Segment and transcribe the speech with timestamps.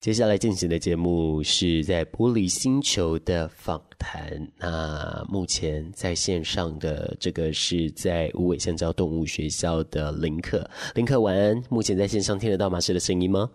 [0.00, 4.50] 接下来进行的节目是在玻璃星球的访谈。
[4.56, 11.62] 那目前在线上的这个是在无尾香蕉动物学校的林克，林克晚安。
[11.68, 13.50] 目前在线上听得到马氏的声音吗？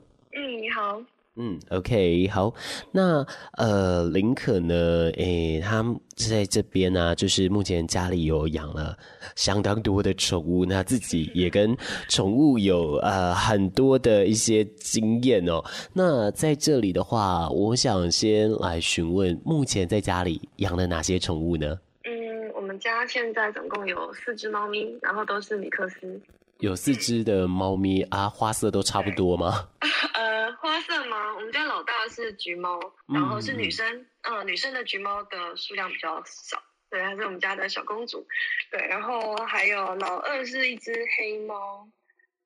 [1.38, 2.54] 嗯，，OK，好，
[2.94, 3.26] 那
[3.58, 5.12] 呃，林可呢？
[5.18, 5.84] 诶、欸，他
[6.16, 8.98] 在这边呢、就是目前家里有养了
[9.36, 11.76] 相当多的宠物，那自己也跟
[12.08, 15.62] 宠物有呃很多的一些经验哦。
[15.92, 21.78] 那在这里的话，我想先来询问，目前在家里养了哪些宠物呢？
[22.06, 26.18] 嗯，我们家现在总共有四只猫咪，然后都是米克斯。
[26.60, 29.68] 有四只的猫咪啊，花色都差不多吗？
[30.16, 31.36] 呃，花色吗？
[31.36, 32.80] 我们家老大是橘猫，
[33.14, 33.86] 然后是女生，
[34.22, 38.26] 嗯、呃，女生的橘猫的数量比较少，对，她是我们家的小公主，
[38.72, 41.86] 对，然后还有老二是一只黑猫，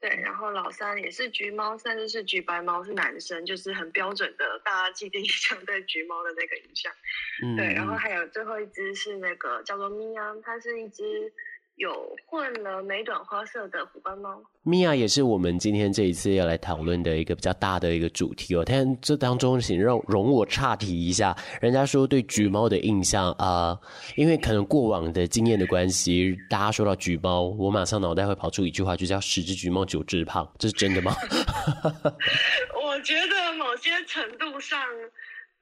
[0.02, 6.91] 对，然后老三也是橘猫，甚至是橘白猫，是男生，就是很标准的大家既定 印象对橘猫的那个印象，
[7.44, 11.31] 嗯，对，然后还有最后一只是那个叫做咪安，它是一只。
[11.80, 11.89] 有
[12.25, 18.63] 混了美短花色的虎斑猫，米娅也是我们今天这一次要来讨论的一个比较大的一个主题哦。
[18.66, 23.80] 但这当中，请让容我岔题一下，人家说对橘猫的印象啊、呃，
[24.17, 31.16] 因为可能过往的经验的关系，大家说到橘猫，我马上脑袋会跑出一句话，就叫“十只橘猫九只胖”，这是真的吗？
[32.83, 34.77] 我觉得某些程度上。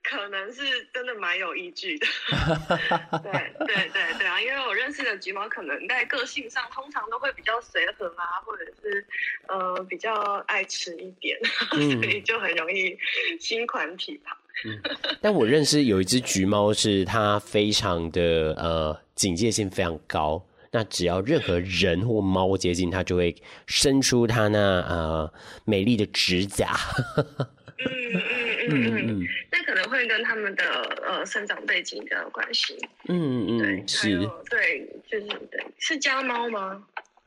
[0.09, 0.61] 可能是
[0.93, 2.07] 真的蛮有依据的，
[3.21, 3.31] 对
[3.67, 9.05] 对对对啊，因为我认识的橘猫可能在个性上通常都会比较随和啊，或者是
[9.47, 10.13] 呃比较
[10.47, 11.37] 爱吃一点，
[11.75, 12.97] 嗯、所以就很容易
[13.39, 14.37] 心宽体胖。
[14.65, 14.81] 嗯，
[15.21, 23.35] 但我认识有一只橘猫，是它非常的呃警戒性非常高，那只要任何人或猫接近它，就会
[23.67, 25.31] 伸出它那呃
[25.65, 26.71] 美丽的指甲。
[27.79, 29.57] 嗯嗯嗯嗯那。
[29.67, 30.63] 可能会跟他们的
[31.05, 32.73] 呃生长背景比较有关系。
[33.09, 34.17] 嗯嗯，对，是，
[34.49, 36.81] 对，就是对，是家猫吗？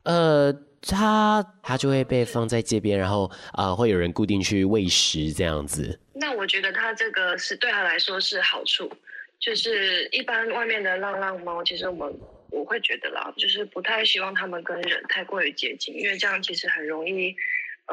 [0.05, 0.51] 呃，
[0.81, 5.99] 它它就会被放在街边，然后啊、呃，会有人固定去喂食这样子。
[6.13, 8.91] 那我觉得它这个是对它来说是好处，
[9.39, 17.35] 就是一般外面的浪浪猫，其实我们我会觉得啦，就是不太希望他们跟人太过于接近，因为这样其实很容易。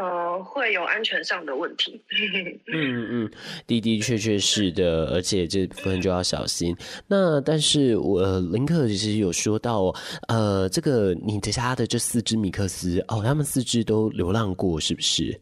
[0.01, 2.01] 呃，会有安全上的问题。
[2.73, 3.31] 嗯嗯，
[3.67, 6.77] 的的确确是的，而且这部分就要小心。
[7.09, 9.93] 那但是我林克其实有说到，
[10.29, 15.41] 呃，这个你的家的这四只米克斯哦，他们四只都流浪过，是不是？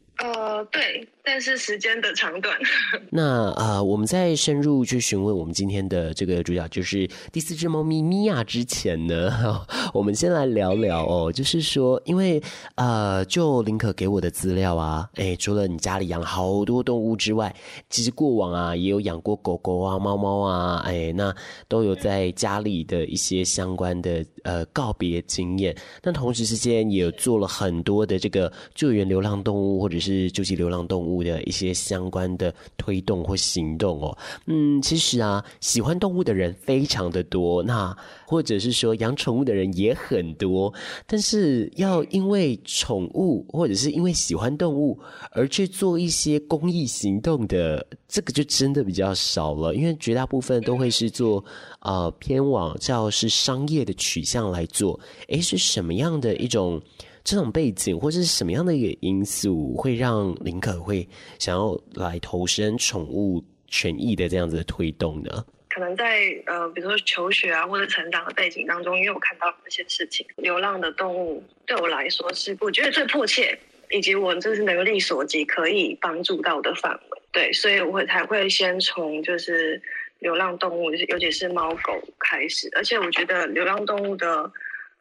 [1.36, 2.56] 但是时间的长短。
[3.12, 9.30] 那、呃，我们在深入去询问我们今天的这个主角，就是第四只猫咪米娅之前呢，
[9.92, 12.42] 我们先来聊聊哦，就是说，因为
[12.76, 17.54] 呃，就林可给我的资料啊，哎，除了你家里养好多动物之外，
[17.91, 21.36] 其实过往啊也有养过狗狗啊、猫猫啊，哎，那
[21.69, 25.76] 都有在家里的一些相关的呃告别经验。
[26.02, 31.25] 那同时之间也做了很多的这个救援流浪动物或者是救济流浪动物。
[31.26, 34.16] 的一些相关的推动或行动哦，
[34.47, 40.72] 嗯，其实啊，喜欢动物的人非常的多，那或者是说养宠物的人也很多，
[41.06, 44.98] 但是要因为宠物或者是因为喜欢动物
[45.32, 51.44] 而去做一些公益行动的，这个就真的比较少了，因为绝大部分都会是做
[51.81, 54.98] 呃偏往叫是商业的取向来做，
[55.28, 56.81] 诶，是什么样的一种？
[57.26, 61.06] 这种背景或者是什么样的一个因素，会让林可会
[61.41, 65.44] 想要来投身宠物权益的这样子的推动呢？
[65.69, 73.58] 可能在呃，比如说求学啊，或者成长的背景当中，因为我看到一些事情，流浪的动物对我来说是我觉得最迫切，
[73.91, 77.22] 以及我就是能力所及可以帮助到的范围。
[77.32, 79.82] 对，所以我才会先从就是
[80.20, 84.48] 流浪动物，就是尤其是猫狗开始，而且我觉得流浪动物的。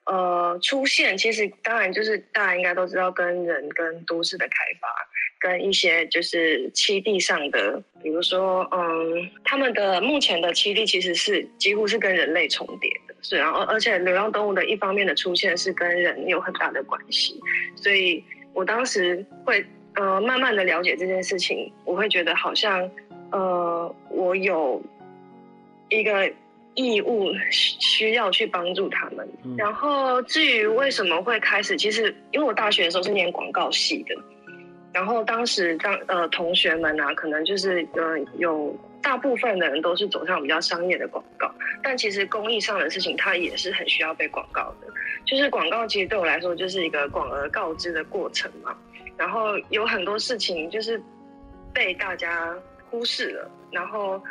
[0.05, 4.87] 呃，出现其实当然就是大家应该都知道，跟人跟都市的开发，
[5.39, 17.41] 跟一些就是栖地上的，比如说，嗯，他们的目前的栖地其实是几乎是跟人类重叠的，是，然后而且流浪动物的一方面的出现是跟人有很大的关系，
[17.75, 18.23] 所以
[18.53, 19.65] 我当时会
[19.95, 22.87] 呃慢慢的了解这件事情，我会觉得好像
[23.31, 24.79] 呃我有
[25.89, 26.31] 一个。
[26.75, 29.27] 义务需要去帮助他们，
[29.57, 34.15] 然后至于为什么会开始，其实因为我大学的时候是念广告系的，
[34.93, 41.49] 然后当时当呃同学们啊，可能就是呃有大部分的人都是走上比较商业的广告，
[41.81, 44.87] 但其实公益上的事情，它也是很需要被广告的。
[45.25, 48.75] 就是广告其实对我来说就是一个广而告之的过程嘛，
[49.17, 51.01] 然后有很多事情就是
[51.73, 52.53] 被大家
[52.89, 53.49] 忽视了。
[53.71, 54.21] 然后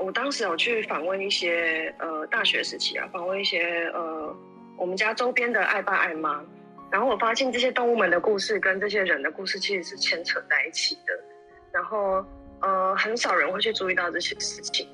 [0.00, 4.34] 我当时有去访问一些呃大学时期啊，访问一些呃
[4.76, 6.42] 我们家周边的爱爸爱妈，
[6.90, 11.12] 然后我发现这些动物们的故事跟这些人的故事其实是牵扯在一起的。
[11.72, 12.24] 然后
[12.60, 14.88] 呃很少人会去注意到这些事情，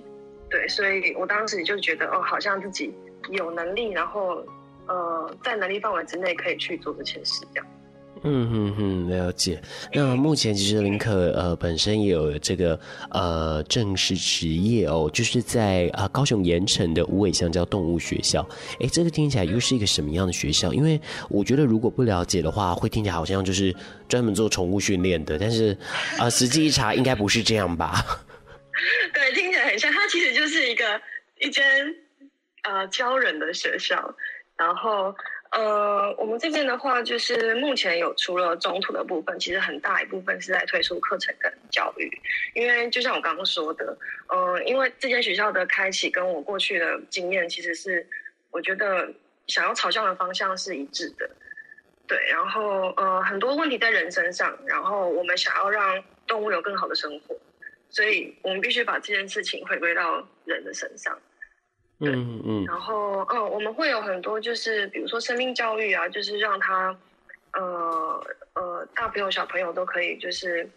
[0.51, 2.93] 对，所以我当时就觉得哦，好像自己
[3.31, 4.45] 有能力，然后
[4.89, 7.67] 呃在能力范围之内可以去做这件事这样。
[8.23, 9.61] 嗯哼哼，了解。
[9.93, 12.79] 那目前其实林可呃本身也有这个
[13.11, 18.47] 呃正式职业哦，就是在啊、呃、高雄盐埕的无尾香蕉动物学校。
[18.81, 20.73] 哎，这个听起来又是一个什么样的学校？
[20.73, 23.75] 因为我觉得如果不了解的话，会听起来好像就是
[24.09, 25.39] 专门做宠物训练的。
[25.39, 25.77] 但是
[26.19, 28.05] 啊、呃，实际一查应该不是这样吧？
[29.15, 29.93] 对，听起来很像。
[29.93, 31.01] 它其实就是一个
[31.39, 31.65] 一间
[32.63, 34.15] 呃教人的学校，
[34.57, 35.15] 然后。
[35.53, 42.11] 呃，我们这边的话，就是目前有除了中途的部分，其实很大一部分是在推出课程跟教育。
[42.55, 43.97] 因为就像我刚刚说的，
[44.29, 48.07] 呃，因为这间学校的开启跟我过去的经验，其实是
[48.51, 49.09] 我觉得
[49.47, 51.31] 想要朝向的方向是一致的。
[52.09, 57.37] 对，然后呃，很多问题在人身上，然后我们想要让动物有更好的生活，
[57.89, 61.19] 所以我们必须把这件事情回归到人的身上。
[61.99, 66.95] 对嗯嗯，然后嗯，我们会有很多就是比如说生命教育啊，就是让他
[67.55, 68.23] 呃
[68.55, 70.69] 呃大朋友小朋友都可以就是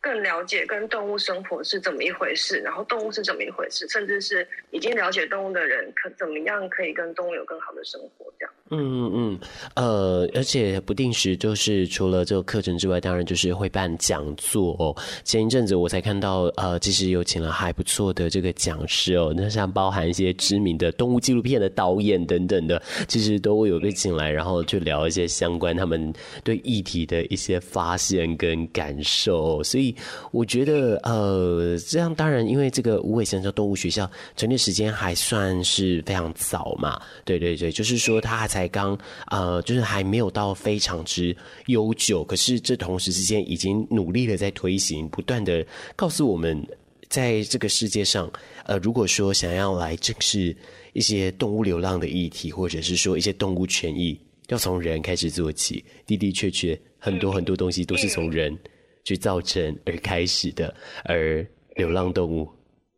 [0.00, 8.51] 更了解跟动物生活是怎么一回事，然后动物是怎么一回事，甚至是已经了解动物的人可怎么样可以跟动物有更好的生活这样。
[8.74, 9.38] 嗯嗯嗯，
[9.74, 14.96] 呃，而且不定时就是除了这个课程之外，当然就是会办讲座哦。
[15.24, 26.10] 前一阵子我才看到，呃，其实有请了还不错的这个讲师哦，那像包含一些知名的动物纪录片的导演等等的，其实都会有被请来，然后去聊一些相关他们
[26.42, 29.62] 对议题的一些发现跟感受。
[29.62, 29.94] 所以
[30.30, 38.61] 我觉得，呃，这样当然，因为这个无尾香蕉动物学校成立时间还算是非常早嘛，对对对，就是说他还才。
[38.62, 41.36] 才刚呃，就是还没有到非常之
[41.66, 45.66] 悠久，可是这同时之间已经努力的在推行，不断的
[45.96, 46.64] 告诉我们，
[47.08, 48.30] 在这个世界上，
[48.64, 50.56] 呃，如果说想要来正视
[50.92, 54.16] 一些动物流浪的议题，或者是说一些动物权益，
[54.48, 58.56] 要从人开始做起，的的确确很多很多东西都是从人
[59.02, 60.72] 去造成而开始的，
[61.04, 61.44] 而
[61.74, 62.48] 流浪动物。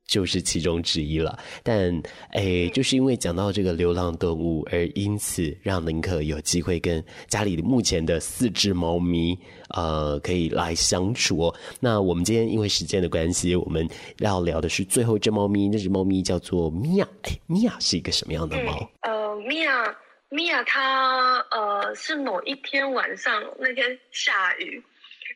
[0.06, 1.90] 就是其中之一了，但
[2.32, 9.36] 诶，就是因为讲到这个流浪动物，而因此让林可有机会跟家里目前的四只猫咪，
[9.70, 11.54] 呃，可以来相处哦。
[11.80, 17.08] 那我们今天因为时间的关系，我们要聊的是最后一只猫咪，那只猫咪叫做米娅。
[17.22, 18.90] 哎，米娅是一个什么样的猫？
[19.00, 19.96] 呃，米娅，
[20.28, 24.82] 米娅它呃是某一天晚上那天下雨，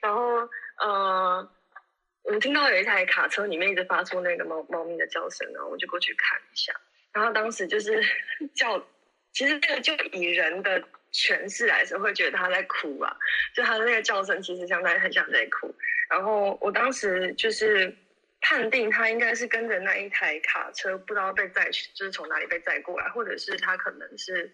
[0.03, 0.21] 然后
[0.85, 1.49] 呃。
[2.25, 6.73] 我听到有一台卡车里面一直发出那个猫猫咪的叫声，然后我就过去看一下，
[7.13, 8.03] 然后当时就是
[8.55, 8.79] 叫，
[9.33, 13.17] 其实这个就以人的诠释来说，会觉得他在哭啊，
[13.55, 15.75] 就他的那个叫声其实相当于很像在哭。
[16.11, 17.97] 然后我当时就是
[18.43, 24.53] 判定他应该是跟着那一台卡车，不知道被载去，就是从哪里被载过来，或者是他可能是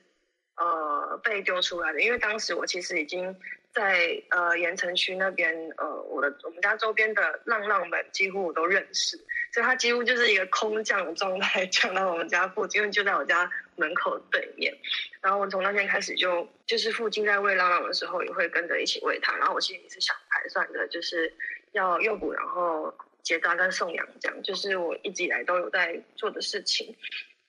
[0.56, 3.37] 呃被丢出来的，因为当时我其实已经。
[3.75, 9.17] 在呃盐城区那边，呃，我的我们家周边的浪浪们几乎我都认识，
[9.53, 14.73] 所以他几乎就是一个空降的状态降到我们家附近，就在我家门口对面。
[15.21, 19.37] 然后我从那天开始就就是附近在喂浪浪的时候，也会跟着一起喂它。
[19.37, 21.33] 然后我心里是想盘算的，就是
[21.73, 26.95] 要诱捕，然后结扎跟送养，这样就是我一直以来都有在做的事情。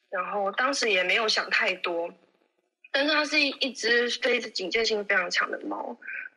[0.10, 2.12] 然后当时也没有想太多。
[2.96, 5.94] 但是它是一一只非警戒性非常强的猫，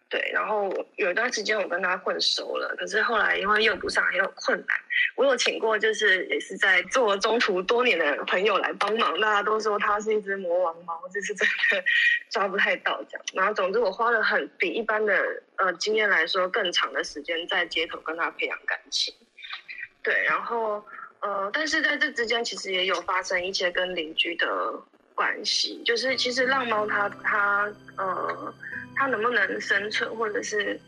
[0.09, 0.21] 对。
[0.35, 4.77] 然后有一段时间我跟它混熟了，可是后来因为诱捕上很有困难，
[5.15, 11.85] 我有请过就是也是在做中途多年的朋友来帮忙，大家都说它是一只魔王猫，就是真的
[12.29, 13.25] 抓不太到这样。
[13.35, 19.15] 然后总之我花了很比一般的呃经验来说更长的时间在街头跟它培养感情，
[20.03, 20.25] 对。
[20.25, 20.85] 然后
[21.21, 24.47] 呃，但是在这之间其实也有发生一些跟邻居的。
[25.19, 28.55] 关系就是，其实浪猫它它呃，
[28.95, 30.79] 它能不能生存，或者是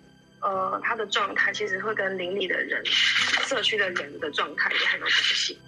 [0.40, 5.58] 呃，它的状态，其实会跟邻里的人、社区的人的状态也很有关系。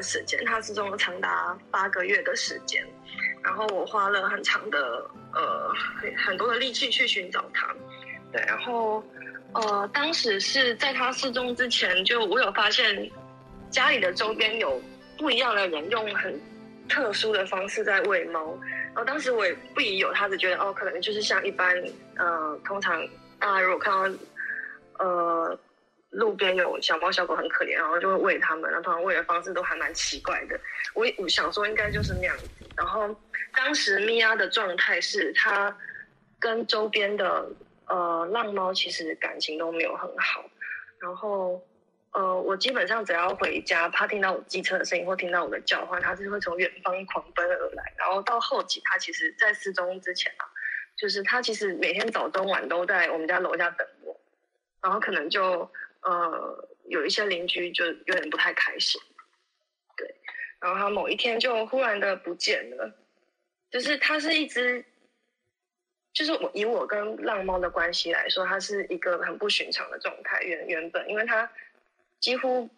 [0.00, 2.82] 段时间，他失踪了长达八个月的时间，
[3.44, 5.04] 然后我花了很长的
[5.34, 5.70] 呃
[6.16, 7.68] 很多的力气去寻找他。
[8.32, 9.04] 对，然后
[9.52, 13.10] 呃当时是在他失踪之前，就我有发现
[13.70, 14.80] 家里的周边有
[15.18, 16.40] 不一样的人用很
[16.88, 18.58] 特殊的方式在喂猫。
[18.86, 21.76] 然后当时我也不疑有他，只觉得哦，可能就是像一般
[22.16, 23.06] 呃通常
[23.38, 24.18] 大家如果看到
[25.04, 25.58] 呃。
[26.10, 30.58] 路边有小猫小狗很可怜，然后就会喂它们，然后通常喂的方式都还蛮奇怪的。
[30.92, 32.48] 我我想说应该就是那样子。
[32.76, 33.14] 然后
[33.54, 35.76] 当时咪娅的状态是，它
[36.40, 37.48] 跟周边的
[37.86, 40.44] 呃浪猫其实感情都没有很好。
[40.98, 41.62] 然后
[42.12, 47.84] 呃我基本上只要回家，它听到我机车的声音或听到我的叫唤，它是会从远方狂奔而来。
[47.96, 50.44] 然后到后期，它其实在失踪之前啊，
[50.96, 54.20] 就是它其实每天早中晚都在我们家楼下等我，
[54.82, 55.70] 然后可能就。
[56.02, 59.00] 呃，有一些邻居就有点不太开心，
[59.96, 60.14] 对，
[60.60, 62.92] 然后他某一天就忽然的不见了，
[63.70, 64.84] 就是它是一只，
[66.12, 70.40] 就是我以我跟浪猫的关系来说，它是一个很不寻常的状态。
[70.42, 71.50] 原原本，因为它
[72.18, 72.68] 几乎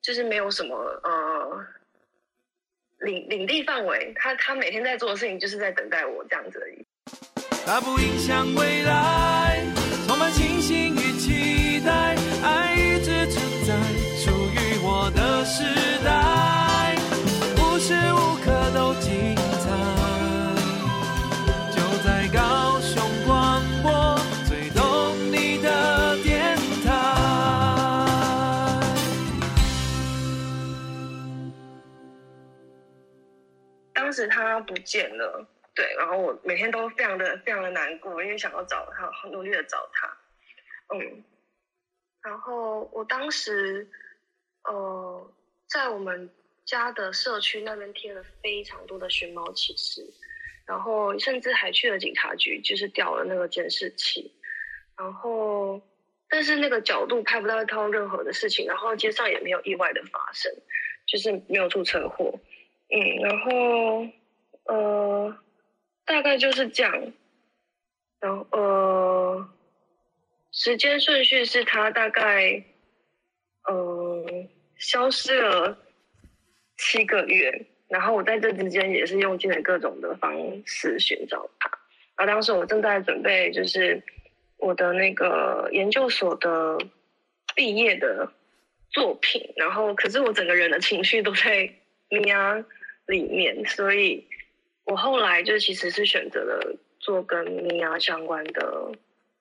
[0.00, 1.66] 就是没有什么呃
[3.00, 6.86] 领领地范围，它它每天在做的事情就是在等待我这样子而已。
[7.64, 9.64] 它不影响未来，
[10.06, 10.32] 充满
[34.10, 40.08] 当时他不见了，对，然后我每天都非常的非常的难过，因为想要找他，很努力的找他，
[40.92, 41.22] 嗯，
[42.20, 43.88] 然后我当时，
[44.64, 45.32] 呃。
[45.68, 46.28] 在我们
[46.64, 50.04] 家的社区那边贴了非常多的寻猫启事，
[50.66, 54.34] 然后甚至还去了警察局，就是调了那个监视器，
[54.98, 55.80] 然后
[56.28, 60.52] 但是那个角度拍不到一套任何的事情，然后街上也没有意外的发生，
[61.06, 62.36] 就是没有出车祸，
[62.90, 64.06] 嗯，然后
[64.64, 65.36] 呃
[66.04, 67.12] 大概就是这样，
[68.20, 69.48] 然后呃
[70.52, 72.64] 时间顺序是他大概
[73.64, 74.48] 呃。
[74.82, 75.76] 消失了
[76.78, 81.68] 七个月，然后我在这之间也是用尽了各种的方式寻找他。
[82.16, 84.02] 然后当时我正在准备，就是
[84.56, 86.78] 我的那个研究所的
[87.54, 88.32] 毕业的
[88.88, 91.70] 作品，然后可是我整个人的情绪都在
[92.08, 92.64] 咪娅
[93.06, 94.26] 里面，所以
[94.84, 98.92] 我后来就其实是选择了做跟米娅相关的。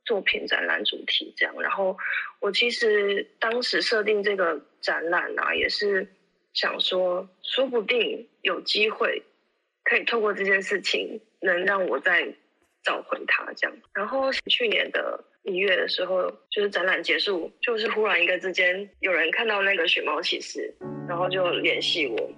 [0.06, 1.96] 作品展览主题这样，然后
[2.40, 6.08] 我其实当时设定这个展览啊，也是
[6.52, 9.22] 想说，说不定有机会
[9.84, 12.28] 可以透过这件事情，能让我再
[12.82, 13.78] 找回他这样。
[13.94, 20.74] 然后去年的一月的时候，就是展览结束，就是忽然一个之间，有人看到那个寻猫启事，
[21.08, 22.32] 然后就联系我。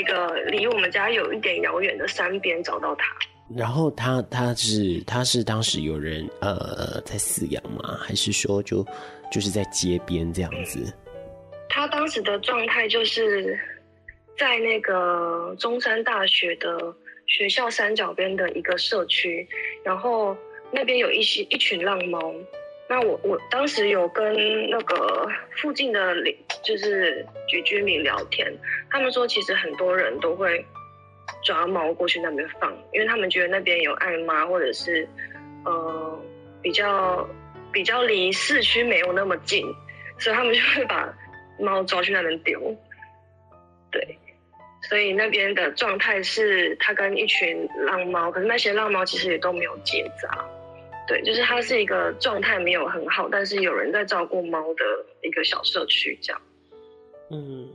[0.00, 3.04] 一个离我们家有一点遥远的山边找到他，
[3.54, 7.98] 然后他他是他是当时有人呃在饲养吗？
[8.00, 8.84] 还是说就
[9.30, 10.92] 就是在街边这样子？
[11.68, 13.58] 他当时的状态就是
[14.38, 16.94] 在那个中山大学的
[17.26, 19.46] 学校山脚边的一个社区，
[19.84, 20.36] 然后
[20.72, 22.34] 那边有一些一群浪猫。
[22.90, 24.34] 那我我当时有跟
[24.68, 25.28] 那个
[25.62, 28.52] 附近的邻，就是居居民聊天，
[28.90, 30.66] 他们说其实很多人都会
[31.44, 35.08] 抓猫过去那边放，因为他们觉得那边有爱妈，或者是
[35.64, 36.20] 呃
[36.60, 37.24] 比较
[37.70, 39.64] 比较离市区没有那么近，
[40.18, 41.16] 所以他们就会把
[41.60, 42.76] 猫抓去那边丢。
[43.92, 44.18] 对，
[44.88, 50.44] 所以那边的状态是他跟一群浪猫，可是那些浪猫其实也都没有结扎。
[51.10, 54.84] 对，就是它是一个状态没有很好，但是有人在照顾猫的
[55.22, 56.40] 一个小社区，这样。
[57.32, 57.68] 嗯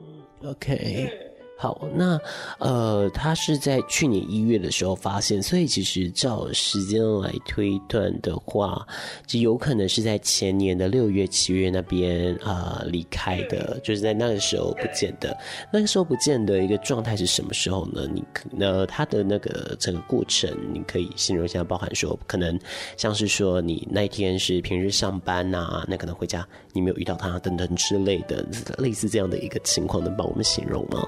[0.45, 1.09] ，OK。
[1.11, 2.19] 嗯好，那
[2.59, 8.85] 呃，他是在去年一月的时候发现，所以其实照时间来推断的话，
[9.25, 15.35] 就有可能是在前年的六月、七月那边啊离开的，就是在那个时候不见的。
[15.71, 18.05] 那个时候不见的一个状态是什么时候呢？
[18.13, 22.59] 你可那他的那个整个过程，你可以形容一下，包含说可能
[22.97, 28.45] 像是说你那一天是平日上班呐、啊，那可能回家你没有遇到他等等之类的，
[28.77, 31.07] 类似这样的一个情况，能帮我们形容吗？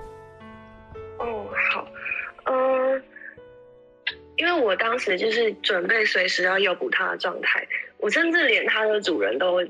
[4.37, 7.67] 因为我当时就是准备随时要诱捕它的状态，
[7.97, 9.65] 我甚至连它的主人都我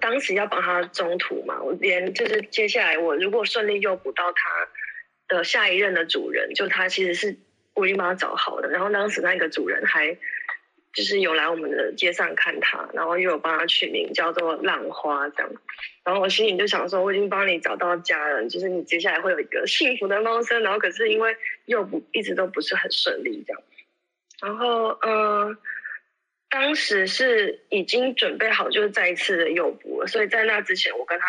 [0.00, 4.68] 当时要帮它中途嘛，我连就是接下来我如果顺利诱捕到它
[5.28, 7.36] 的下一任的主人，就它其实是
[7.74, 10.16] 我已经把它找好的，然后当时那个主人还
[10.92, 15.50] 就是有来我们的街上看它，然后又有帮它取名叫做浪花这样，
[16.04, 23.62] 然后我心里就想说，我已经帮你找到家人，就是你接下来会有一个幸福的猫生，然后可是因为诱捕一直都不是很顺利这样，
[24.40, 25.56] 然后呃。
[26.48, 31.26] 当时是已经准备好，就是再一次的诱捕了，所以在那之前，我跟他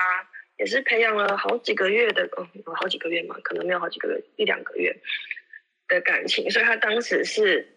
[0.58, 4.96] 也是培养了好几个月的，哦，好几个月嘛，可能没有好几个月，一两个月
[5.88, 7.68] 的感情，所以他当时是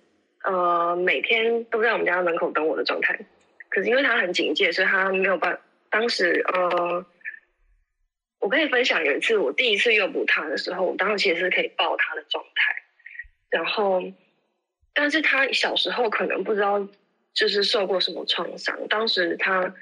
[0.44, 3.18] 呃每天都在我们家门口等我的状态。
[3.70, 5.58] 可是因为他很警戒，所以他没有办。
[5.88, 7.04] 当时呃，
[8.38, 12.82] 我可以分享有一次我第一次诱捕他的时候，我当时其实是可以抱他的状态，
[13.48, 14.02] 然后
[14.94, 16.86] 但是他小时候可能不知道。
[17.32, 18.76] 就是受过什么创伤？
[18.88, 19.72] 当时他，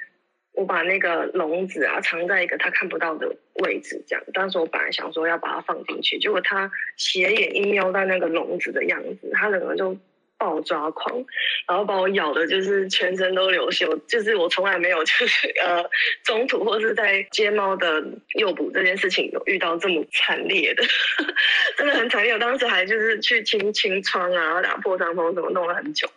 [0.53, 4.23] 我把那个笼子啊藏在一个他看不到的位置，这样。
[4.35, 9.97] 当时我本来想说要把它放进去，结果他斜眼一瞄到那个笼子的样子，他整个就
[10.38, 11.25] 爆抓狂，
[11.66, 13.87] 然后把我咬的，就是全身都流血。
[14.07, 15.85] 就是我从来没有就是 呃
[16.25, 18.02] 中途或是在接猫的
[18.38, 20.85] 诱捕这件事情有遇到这么惨烈的，
[21.76, 22.33] 真的很惨烈。
[22.33, 26.09] 我当时还就是去清清创啊，打破伤风，什么弄了很久。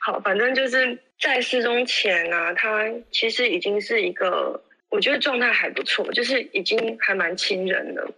[0.00, 8.08] 好，反正就是在失踪前啊，他其实已经是一个，我觉得状态还不错，就是已经还蛮亲人的，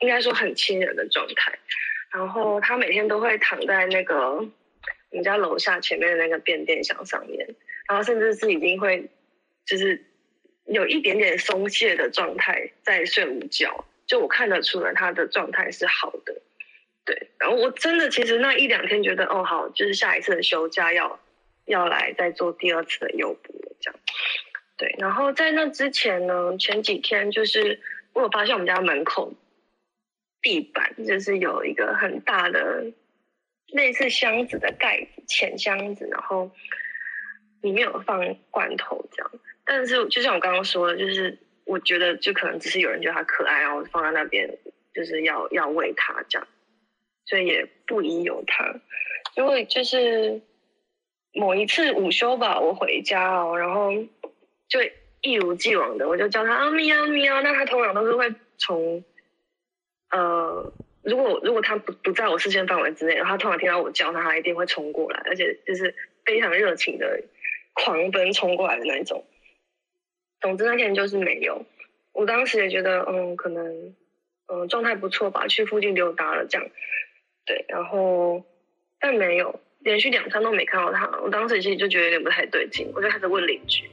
[0.00, 1.58] 应该说很亲人的状态。
[2.10, 4.44] 然后他每天都会躺在那个
[5.10, 7.54] 我们家楼下前面的那个变电箱上面，
[7.88, 9.08] 然后甚至是已经会
[9.66, 10.04] 就是
[10.66, 16.40] 有一点点松懈的状态在睡午觉，就我看得出来他的状态是好的。
[17.04, 21.18] 对，然后我真的其实那一两天觉得哦好，就是下一次的休假要。
[21.68, 24.00] 要来再做第二次的诱捕，这样，
[24.78, 24.96] 对。
[24.98, 27.78] 然后在那之前呢，前几天就是
[28.14, 29.34] 我有发现我们家门口
[30.40, 32.86] 地板就是有一个很大的
[33.68, 36.50] 类似箱子的盖子，浅箱子，然后
[37.62, 39.30] 里面有放罐头这样。
[39.64, 44.58] 但是就像我刚刚说的，就是我觉得就可能只是有人觉得它可爱，然后放在那边
[44.94, 46.48] 就是要要喂它这样，
[47.26, 48.74] 所以也不疑有它，
[49.36, 50.40] 因为就是。
[51.34, 53.92] 某一次午休吧，我回家哦，然后
[54.66, 54.80] 就
[55.20, 57.42] 一如既往的，我就叫它啊喵喵。
[57.42, 59.04] 那它通常都是会从
[60.10, 67.22] 呃，如果如果他不不在我视线范围之内，然后他突然听到我叫他，他一定会冲过来，而且就是非常热情的
[67.74, 69.24] 狂奔冲过来的那种。
[70.40, 71.64] 总之那天就是没有，
[72.12, 73.94] 我当时也觉得嗯，可能
[74.46, 76.68] 嗯状态不错吧，去附近溜达了这样，
[77.46, 78.44] 对，然后
[79.00, 79.60] 但没有。
[79.80, 83.88] 连续两餐都没看到他，我当时其实就觉得有点不太对劲，我就开始问邻居，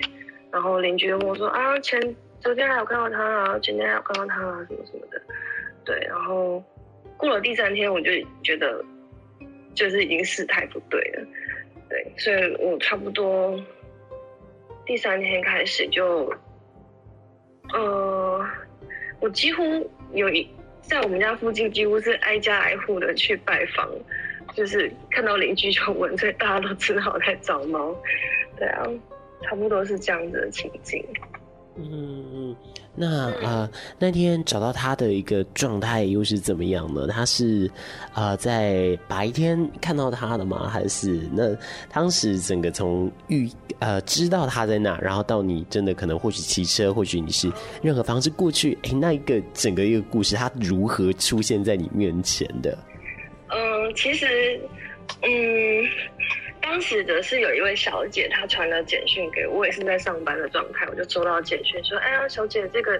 [0.52, 2.02] 然后邻居就跟我说啊，前
[2.41, 5.22] 昨天还有看到他啊，前天还有看到他啊，什么什么的，
[5.86, 6.62] 对，然后
[7.17, 8.12] 过了第三天，我就
[8.43, 8.84] 觉得
[9.73, 11.28] 就是已经事态不对了，
[11.89, 13.60] 对，所以我差不多
[14.86, 16.34] 第三天开始就，
[17.73, 18.45] 呃，
[19.19, 19.63] 我几乎
[20.13, 20.47] 有一
[20.82, 23.89] 在我们家附近几乎是挨家挨户的去拜访。
[24.54, 27.93] 就是看到邻居就闻，所以大家都知道我在找猫。
[28.56, 28.86] 对啊，
[29.41, 31.04] 差不多是这样子的情景。
[31.78, 32.56] 嗯，
[32.96, 37.08] 那呃那天找到他的一个状态又是怎么样呢？
[37.08, 37.70] 他是
[38.14, 40.70] 啊、呃、在白天看到他的吗？
[40.70, 41.54] 还是那
[41.92, 52.78] 当时整个从遇呃知道他在那，然后到你真的可能或许骑车，或许你是任何方式过去，哎，那一个整个一个故事，他如何出现在你面前的？
[53.50, 54.26] 嗯，其实，
[55.22, 55.30] 嗯，
[56.65, 62.99] 当时的是有一位小姐，她传了简讯给我，我也是在上班的状态，我就收到简讯说，哎呀，小姐，这个，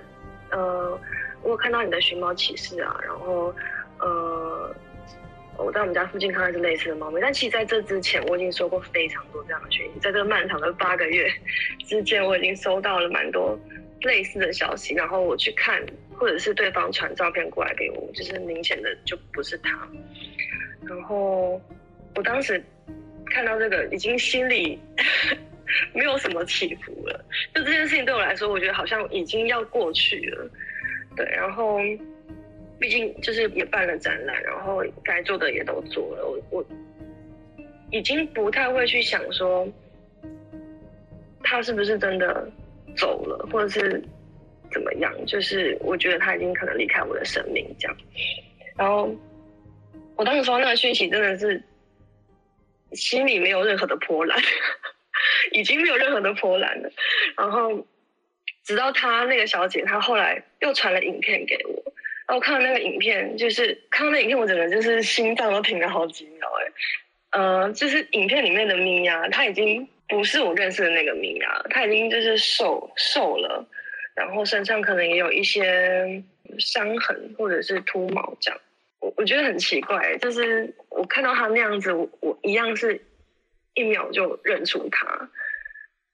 [0.52, 1.00] 呃，
[1.42, 3.54] 我有看到你的寻猫启事啊，然后，
[4.00, 4.74] 呃，
[5.58, 11.28] 我在我们家附近看到是类似的猫咪，但其实在这之前，我已经收过非常多这样的讯息，在这个漫长的八个月
[11.88, 13.60] 之间，我已经收到了蛮多
[14.02, 19.76] 类似的消息，然后我去看，或者是对方传照片过来给我，就是明显的就不是他。
[20.88, 21.60] 然后
[22.16, 22.64] 我当时
[23.26, 24.80] 看到这个，已经心里
[25.94, 27.26] 没有什么起伏了。
[27.54, 30.50] 就这件事情对我来说，我觉得好像已经要过去了。
[31.16, 31.80] 对，然后
[32.80, 36.26] 毕竟就是也办了展览，然后该做的也都做了。
[36.26, 36.66] 我我
[37.92, 39.68] 已经不太会去想说
[41.44, 42.50] 他是不是真的
[42.96, 44.04] 走了，或者是
[44.72, 45.14] 怎么样。
[45.26, 47.98] 就是我觉得他已经可能离开我的生命这样。
[48.78, 49.14] 然后。
[50.18, 51.62] 我当时收到那个讯息，真的是
[52.96, 54.40] 心里没有任何的波澜，
[55.52, 56.90] 已经没有任何的波澜了。
[57.38, 57.86] 然后
[58.64, 61.94] 直到他那个小姐，她后来又传了影片给我，
[62.28, 73.68] 然后看到那个影片，就是看到那影片，我整个就是心脏都停了好几秒，哎，呃，就是影片里面的米娅，她已经不是我认识的那个米娅，她已经就是瘦瘦了，
[74.16, 76.24] 然后身上可能也有一些
[76.58, 78.60] 伤痕或者是秃毛这样，
[79.00, 83.02] 我我觉得很奇怪，就是我看到他那样子，我我一样是
[83.74, 85.30] 一秒就认出他。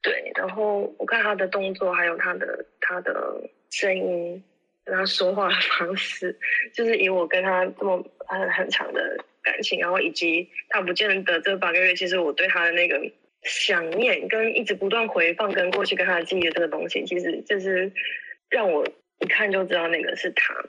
[0.02, 4.44] 对，然后我看他的动作，还有他的他的声音，
[4.84, 6.36] 跟他说话的方式，
[6.74, 13.00] 就是以我跟他这么很很长的感情，然后以及他不见得这八个月，其实我对他的那个
[13.44, 17.92] 想念，跟一直不断回放跟过去跟他的记忆的这个东西，其实就是
[18.50, 18.84] 让我
[19.20, 20.66] 一看就知道那个是他。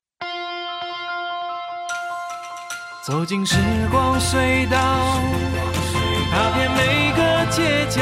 [3.05, 3.57] 走进时
[3.91, 4.79] 光隧道，
[6.31, 8.01] 踏遍每个街角。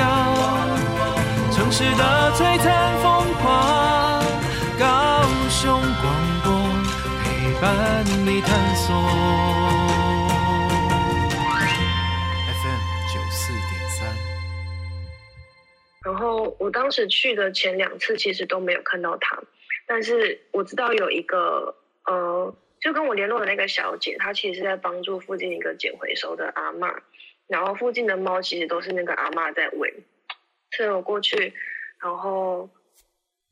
[1.50, 4.22] 城市的璀璨风光，
[4.78, 6.52] 高雄广播
[7.24, 7.24] 陪
[7.62, 8.94] 伴你探索。
[12.60, 14.06] FM 九四点三。
[16.04, 19.38] 然后我当时去的前两次其实都没有看到他，
[19.86, 26.96] 但是我知道有一个呃，就跟我联络的那个小姐，她其实是在帮助附近一个捡回收的阿嬷，
[27.46, 29.92] 然后附近的猫其实都是那个阿嬷在喂。
[30.70, 31.52] 所以我过去，
[32.00, 32.70] 然后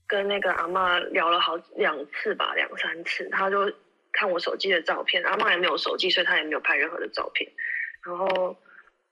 [0.07, 3.29] 跟那个阿嬷聊了好两次吧，两三次。
[3.29, 3.73] 她就
[4.13, 7.51] 看我手机的照片，阿嬷也没有手机，所以她也没有拍任何的照片。
[8.07, 8.57] 然后，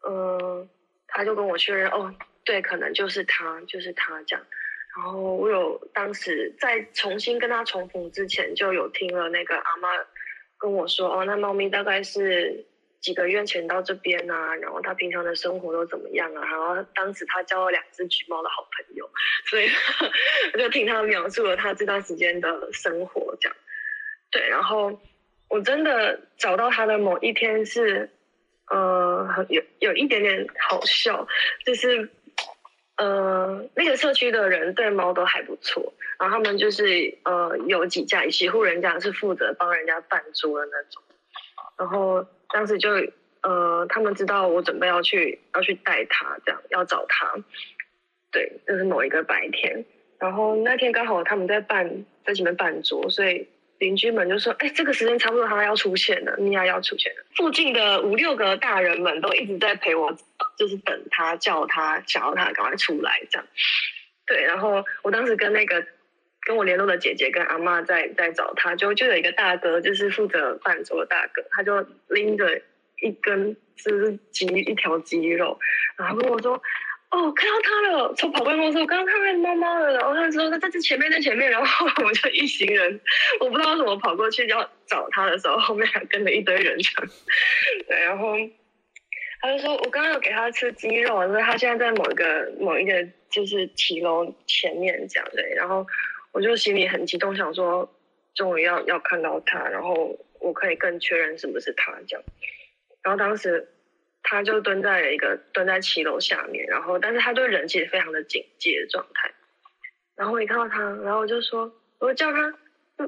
[0.09, 0.69] 嗯、呃，
[1.09, 4.47] 他就跟我确认，哦，对，可能就是他，就是他这样。
[4.97, 10.05] 然后我有当时在重新跟他重逢之前，就有听了那个阿嬷
[10.59, 12.67] 跟我说，哦，那猫咪大概是。
[12.99, 16.43] 几个月前到这边啊，然后他平常的生活都怎么样啊？
[16.45, 19.09] 然后当时他交了两只橘猫的好朋友，
[19.49, 19.69] 所以
[20.53, 23.57] 我就听他描述了他这段时间的生活，这样。
[24.33, 24.99] 对，然后
[25.49, 28.11] 我真的找到他的某一天是，
[28.71, 31.29] 呃，有有一点点好笑，
[31.65, 32.11] 就是，
[32.97, 41.03] 呃，那个社区的人对猫都还不错，然后他们就是呃有几家几户人家是负责帮人家办桌的那种，
[41.79, 42.27] 然后。
[42.49, 42.91] 当时就
[43.43, 47.35] 呃，他们知道我准备要去要去带他，这样要找他，
[48.31, 49.85] 对，就是某一个白天，
[50.21, 53.49] 然后那天刚好他们在办在前面办桌，所以
[53.79, 60.17] 邻居们就说：“哎，这个时间差不多他要出现了，米娅要出现了。”附近的五六个大人们都一直在陪我，
[60.57, 63.47] 就是等他叫他，想要他赶快出来这样。
[64.27, 65.87] 对，然后我当时跟那个。
[66.47, 72.63] 跟我联络的姐姐跟阿嬷在在找他，就就有一个大哥，就是负责饭桌的大哥，他就拎着
[73.03, 75.59] 一根是鸡一条鸡肉，
[75.97, 76.63] 然后跟我说
[77.11, 83.01] ：“哦，看到他了！”从跑过来跟我：“刚刚看到猫猫了。”然后他说：“他在这前面，在前面。”然后我们就一行人，
[83.41, 86.77] 我不知道怎么跑过去要找他的时候，后面还跟着一堆人。
[87.89, 88.35] 对，然后
[89.41, 95.87] 他就说：“我刚刚有给他吃鸡肉，就是他现在在某一个某一个就是骑楼前面这样对，然后。
[96.33, 97.91] 我就心里很激动，想说
[98.35, 102.23] 终于要要看到他，然后我可以更确认是不是他这样。
[103.03, 103.67] 然后当时
[104.29, 109.31] 他就蹲在了一个蹲在骑楼下面，然后但是他对人其实非常的警戒的状态。
[110.17, 112.53] 然后我一看到他，然后我就说，我叫他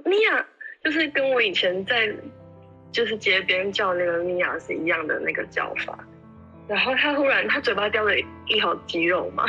[0.04, 0.46] 米娅，
[0.84, 2.08] 就是跟我以前在
[2.92, 5.98] 就是街边叫那个米娅是一样的那个叫法。
[6.68, 9.44] 然后他忽然他嘴巴叼了一条鸡肉嘛，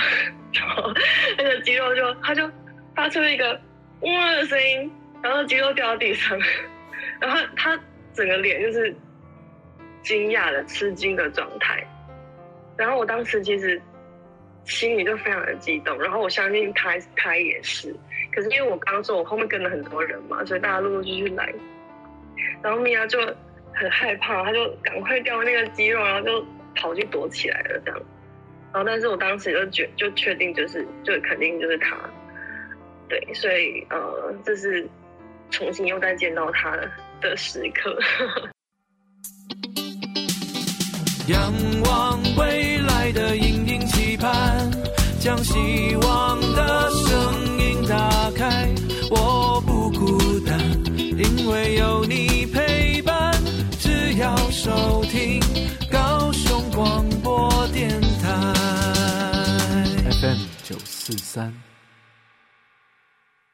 [0.53, 0.91] 然后
[1.37, 2.49] 那个鸡肉就他就
[2.95, 3.61] 发出一个。
[4.01, 4.89] 哇的声音，
[5.21, 6.39] 然后鸡肉掉到地上，
[7.19, 7.77] 然后他
[8.13, 8.95] 整个脸就是
[10.03, 11.85] 惊讶的、吃惊的状态。
[12.77, 13.81] 然后我当时其实
[14.63, 17.93] 心里就非常的激动，然后我相信他他也是。
[18.33, 21.53] 可是因为我刚刚说我后面跟了很多人嘛，所以大家陆陆续续来。
[22.61, 23.19] 然后米娅就
[23.73, 28.01] 很害怕，他就赶快掉那个肌肉，然后就跑去躲起来了这样。
[28.71, 31.97] 然后但是我当时就觉就确定就是就肯定就是他。
[33.09, 34.87] 对，所以呃，这是
[35.49, 36.77] 重新又再见到他
[37.19, 37.97] 的时刻。
[41.29, 44.67] 仰望未来的隐隐期盼，
[45.19, 48.67] 将希望的声音打开。
[49.11, 50.59] 我不孤单，
[50.97, 53.31] 因为有你陪伴。
[53.77, 55.39] 只要收听
[55.91, 58.53] 高雄广播电台
[60.09, 61.53] FM 九四三。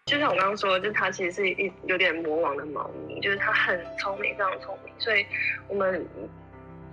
[0.06, 5.26] 就像我刚刚说的，就是他其实是一有点魔王的猫咪，就是他很聪明，非常聪明，所以
[5.68, 6.08] 我们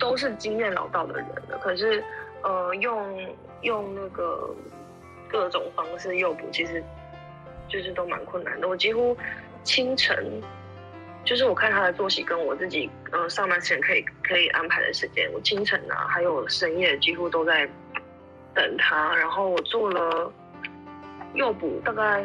[0.02, 1.56] 都是经验老道的人了。
[1.62, 2.02] 可是，
[2.42, 4.52] 呃，用用那个
[5.28, 6.82] 各种方式诱捕，其实
[7.68, 8.66] 就是都蛮困难的。
[8.66, 9.16] 我几乎
[9.62, 10.42] 清晨，
[11.24, 17.68] 就是我看他的作息跟我自己呃上班时间可以可以安排的时间，我清晨啊还有深夜几乎都在
[18.52, 19.14] 等他。
[19.14, 20.32] 然后我做了
[21.34, 22.24] 诱捕，大概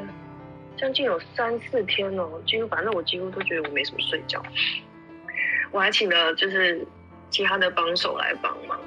[0.78, 4.42] 将近有三四天哦，几乎反正我几乎都觉得我没什么睡觉。
[5.72, 6.84] 我还请了就是
[7.30, 8.80] 其他的帮手来帮忙。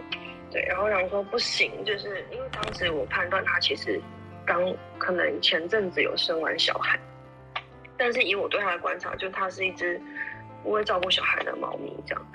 [0.51, 4.01] 对，然后想说不行，就是因为当时我判断他其实
[4.45, 4.61] 刚
[4.99, 6.99] 可能前阵子有生完小孩，
[7.97, 10.01] 但是以我对他的观察，就他是一只
[10.65, 12.27] 不会照顾小孩的猫咪这样。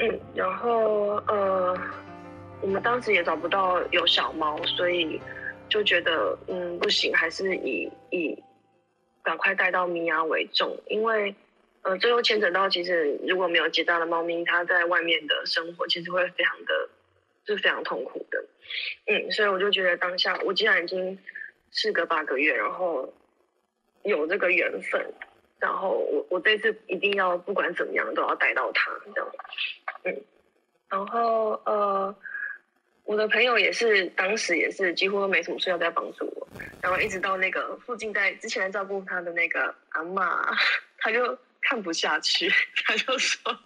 [0.00, 1.78] 嗯，然后呃，
[2.60, 5.20] 我们当时也找不到有小猫，所以
[5.68, 8.36] 就觉得嗯不行，还是以以
[9.22, 11.32] 赶快带到米娅为重，因为
[11.82, 16.88] 呃最后牵扯到其实如果没有结扎的猫咪，它在外面的生活其实会非常的。
[17.44, 18.44] 是非常痛苦的，
[19.06, 21.18] 嗯，所以我就觉得当下我既然已经
[21.72, 23.12] 事隔八个月，然后
[24.04, 25.04] 有这个缘分，
[25.58, 29.32] 然后我我这次一定要不管怎么样都要带到它这样，
[30.04, 30.22] 嗯，
[30.88, 32.14] 然后呃，
[33.02, 36.46] 我的朋友也是当时也是几乎都没什么事要在帮助我，
[36.80, 40.56] 然后一直到那个附近在之前照顾他的那个阿嬷，
[40.98, 42.52] 他就看不下去，
[42.84, 43.58] 他就说：“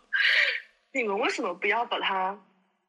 [0.93, 2.39] 你们为什么不要把他？”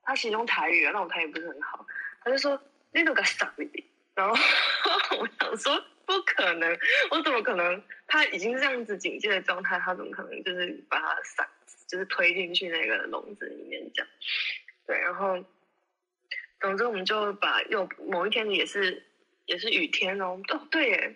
[0.03, 1.85] 他其实用台语，那我台语不是很好，
[2.23, 2.57] 他就说
[2.91, 3.83] 那都个傻逼，
[4.15, 4.33] 然后
[5.19, 6.79] 我想说不可能，
[7.11, 7.83] 我怎么可能？
[8.07, 11.45] 他已经这样子警戒的状态，他怎么可能就是把他散，
[11.89, 14.09] 就是推进去那个笼子里面这样？
[14.87, 15.43] 对，然后
[16.61, 19.05] 总之我们就把又某一天也是
[19.45, 21.15] 也是雨天哦，哦对耶，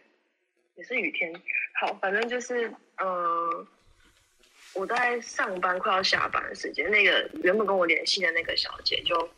[0.75, 1.34] 也是雨天。
[1.80, 2.67] 好，反正就是
[3.01, 3.67] 嗯。
[4.73, 9.29] 我在上班快要下班的时间，那个原本跟我联系的那个小姐就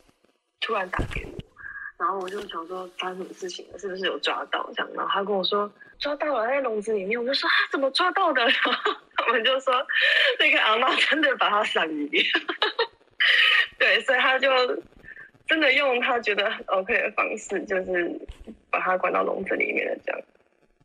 [0.62, 1.32] 突然打给我，
[1.98, 4.89] 然后我就想说发生什么事情了，是不是有抓到这样？
[4.93, 7.19] 然后她跟我说抓到了，在笼子里面。
[7.19, 8.41] 我就说啊，怎么抓到的？
[8.46, 9.74] 然后他们就说
[10.39, 12.24] 那个阿嬷真的把它散一遍，
[13.80, 14.50] 对，所以他就
[15.48, 18.19] 真的用他觉得 OK 的方式，就是
[18.69, 20.22] 把它关到笼子里面的这样。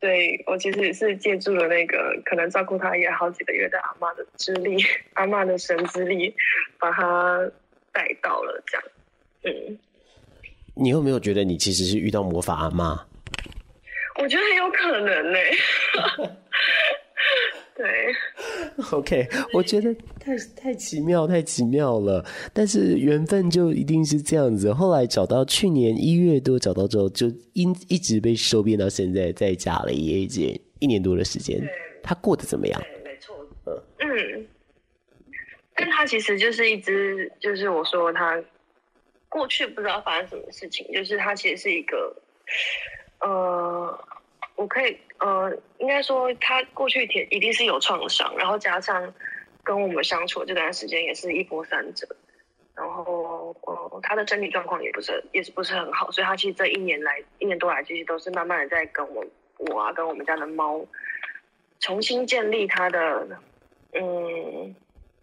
[0.01, 4.77] 对，我其实也是借助了那个可能照顾他也好几个月的阿妈的之力，
[5.15, 6.35] 阿妈的神之力，
[6.79, 7.51] 把他
[7.93, 8.87] 带到了这样。
[9.43, 9.79] 嗯，
[10.75, 13.05] 你有没有觉得你其实是遇到魔法阿妈？
[14.21, 15.39] 我觉得很有可能呢。
[17.79, 17.87] 对
[18.91, 22.25] ，OK，我觉得太太奇妙，太奇妙了。
[22.53, 24.73] 但是缘分就一定是这样子。
[24.73, 31.63] 后来找到去年一月多找到之后，就一一直被收编到现在，在家里也已经一年多的时间。
[32.03, 32.81] 他过得怎么样？
[32.81, 33.37] 对，没错。
[34.01, 34.47] 嗯，
[35.77, 38.43] 但他其实就是一只，就是我说他
[39.29, 42.17] 过去不知道发生什么事情，就是他其实是一个，
[43.21, 43.97] 呃。
[44.59, 49.15] 我可以，呃，应该说他过去铁一定是有创伤，然后加上
[49.63, 52.09] 跟我们相处这段时间也是一波三折，
[52.75, 59.25] 然后，呃，他的身体状况也不是也是不是很好，所以他其实这一年来一年多来，其实都是慢慢的在跟我
[59.59, 60.85] 我啊跟我们家的猫
[61.79, 63.29] 重新建立他的
[63.93, 64.75] 嗯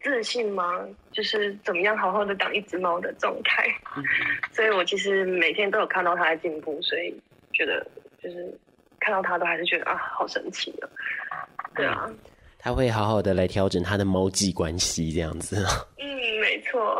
[0.02, 0.88] 自信吗？
[1.12, 3.68] 就是怎么样好好的当一只猫的状态，
[4.54, 7.14] 所以我其实每天都有看到他的进步，所以
[7.52, 7.86] 觉得
[8.24, 8.58] 就是。
[9.06, 10.90] 看到他都还是觉得啊，好神奇的，
[11.76, 12.10] 对啊，
[12.58, 15.64] 他会好好的来调整他的猫际关系，这样子。
[15.98, 16.06] 嗯，
[16.42, 17.00] 没错。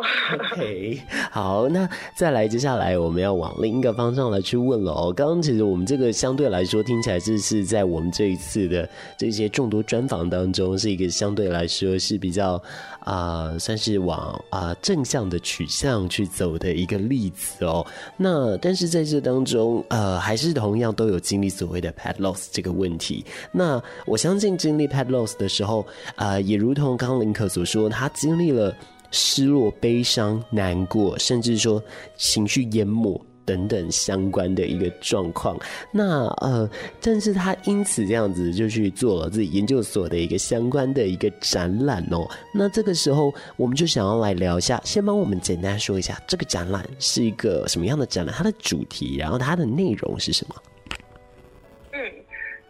[0.52, 5.12] OK，好，那再来，接下来我们要往另一个方向来去问了哦。
[5.12, 12.60] 刚刚其实我们这个相对来说听起来这是在我们这一次的这些众多专访当中，是一个相对来说是比较。
[13.06, 17.86] 啊、算是往啊、正向的取向去走的一个例子哦。
[18.16, 23.24] 那但是在这当中，呃，还是同样都有经历所谓的 pet loss 这个问题。
[23.52, 28.74] 那我相信经历 pet loss 的时候，呃，也如同刚刚林可所说，他经历了
[29.10, 31.82] 失落、悲伤、难过，甚至说
[32.16, 33.20] 情绪淹没。
[33.46, 35.56] 等等相关的一个状况，
[35.92, 36.68] 那呃，
[37.00, 42.28] 但是他因此这样子就去做了自己研究所的一个相关的一个展览哦。
[42.52, 50.56] 那这个时候，我们就想要来聊一下，先帮我们简单说一下这个展览是一个什么样的展览，它的主题，然后它的内容是什么？
[51.92, 52.00] 嗯，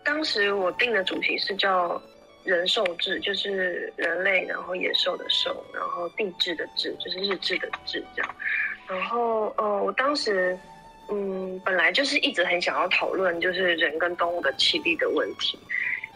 [0.04, 1.98] 当时我定的主题是叫
[2.46, 8.34] “人兽志”，就是人类，然后野兽的兽，然后地质的志，就是日志的志，这样。
[8.88, 10.56] 然后，呃，我当时，
[11.10, 15.58] 嗯，本来就是一直很想要讨论，就是人跟动物的栖地的问题，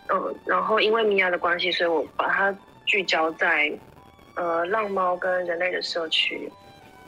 [0.08, 3.72] 嗯，然后因为米娅的关系，所以我把它聚焦在，
[4.36, 6.48] 呃，浪猫跟人类的社区，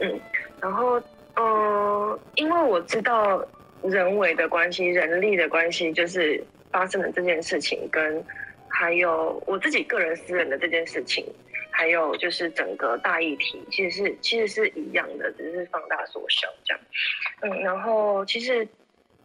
[0.01, 0.21] 嗯，
[0.61, 1.01] 然后，
[1.37, 3.41] 呃，因为我知道
[3.85, 8.25] 人为的关系、人力的关系，就是发生的这件事情，跟
[8.73, 11.25] 还有我自己个人私人的这件事情，
[11.71, 16.83] 还有就是整个大议题，其实是其实是一样的，只是放大缩小这样。
[17.43, 18.67] 嗯，然后其实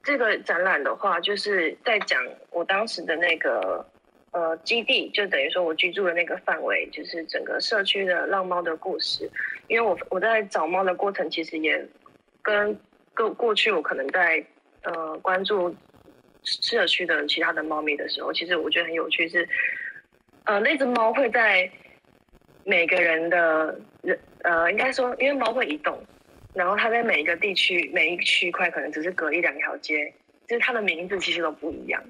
[0.03, 3.85] 这个展览的话，就是在讲我当时的那个
[4.31, 9.29] 呃基地，就等于说我居住的那个范围，就是整个社区的浪猫的故事。
[9.67, 11.83] 因为我我在找猫的过程，其实也
[12.41, 12.77] 跟
[13.15, 14.45] 过过去我可能在
[14.83, 15.73] 呃关注
[16.47, 19.47] 社区的其他的猫咪的时候，其实我觉得很有趣是，
[20.45, 21.69] 呃那只猫会在
[22.63, 26.01] 每个人的人呃应该说，因为猫会移动。
[26.53, 30.11] 然后它在每一个地区、每一个区块，可能只是隔一两条街，
[30.47, 32.03] 就是它的名字其实都不一样。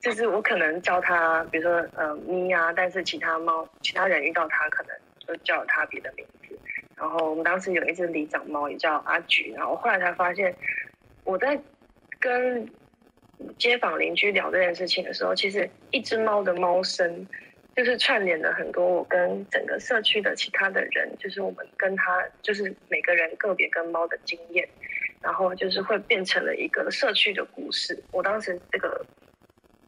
[0.00, 6.58] 就是我可能叫它，比如说呃咪呀，但是其他猫、其他人遇到它，可能就叫它别的名字。
[6.96, 10.52] 然后我们当时有一只里长猫也叫阿菊，然后后来才发现，
[11.22, 11.56] 我在
[12.18, 12.68] 跟
[13.58, 17.26] 街坊邻居聊这件事情的时候，其实一只猫的猫声。
[17.76, 24.66] 就是串联了很多我跟整个社区的其他的人，就是我们跟他，就是每个人个别跟猫的经验，
[25.20, 28.02] 然后就是会变成了一个社区的故事。
[28.12, 29.04] 我当时这个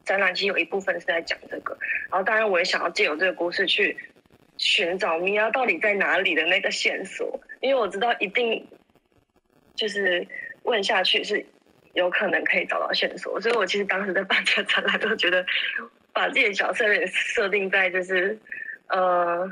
[0.05, 1.79] 展览其实有一部分是在讲这个，
[2.11, 3.97] 然后当然我也想要借由这个故事去
[4.59, 8.69] 寻找米娅到底在哪里的那个线索，因为我知道一定
[9.75, 10.29] 就是
[10.65, 11.47] 问下去是
[11.95, 15.47] 有可能可以找到线索，所以我其实当时在办这个展览都觉得。
[16.11, 18.37] 把自己的角色也设定在就是，
[18.89, 19.49] 呃，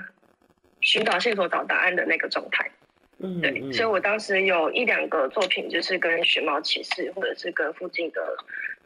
[0.80, 2.68] 寻找线索、找答案的那个状态。
[3.18, 8.36] 嗯，对，所以我当时有一两个作品，就是跟寻猫启事，或者是跟附近的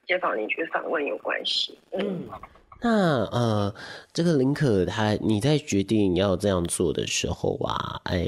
[0.06, 1.78] 街坊邻居访问有关系。
[1.92, 2.28] 嗯。
[2.30, 2.40] 嗯
[2.82, 3.74] 那呃，
[4.12, 8.26] 这个林可他，你在决定要这样做的时候啊，哎，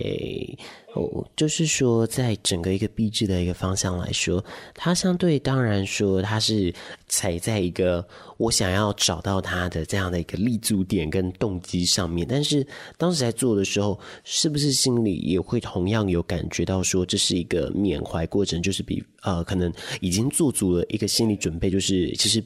[0.95, 6.71] 哦，就是说，在整个一个毕制的一个方向来说，它相对当然说，它是
[7.09, 12.27] 踩在一个我想要找到它的这样的一个立足点跟动机上面。
[12.29, 12.67] 但是
[12.99, 18.61] 当时在做的时候，是不是心里也会同样有感觉到说，这是一个缅怀过程？
[18.61, 22.45] 就是比呃，可能已经做足了一个心理准备，就是其实。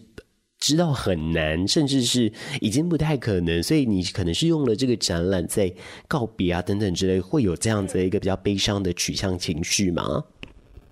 [0.58, 5.72] 知道很难，甚至是已经不太可能，所以你可能是用了这个展览在
[6.08, 10.24] 告别啊等等之类，会有这样子一个比较悲伤的取向情绪吗？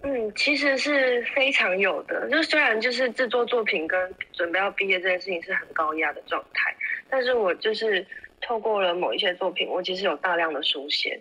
[0.02, 2.28] 嗯，其实是非常有的。
[2.30, 6.76] 就虽然就是制作作品跟准备要毕业这件事情是很高压的状态，
[7.08, 8.06] 但是我就是
[8.42, 11.18] 透过了某一些作品，我其实有大量的书写，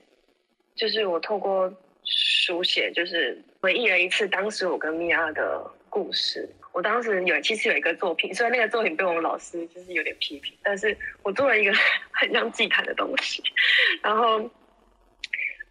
[0.76, 6.48] 就是我透过书写，就是回忆了一次当时我跟米娅的故事。
[6.74, 11.72] 我当时有其实有一个作品，虽然那个作品被我们老师就是有点批评，但是我做了一个
[12.12, 13.44] 很像祭坛的东西。
[14.02, 14.50] 然后